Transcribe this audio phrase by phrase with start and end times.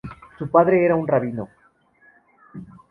[0.39, 1.47] Su padre era un rabino.